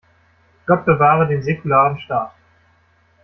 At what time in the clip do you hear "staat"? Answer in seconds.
1.99-2.33